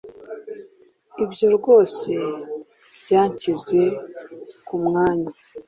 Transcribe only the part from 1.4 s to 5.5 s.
rwose byanshyize kumwanya